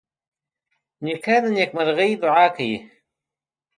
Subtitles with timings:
[1.03, 2.77] نیکه د نیکمرغۍ دعاوې کوي.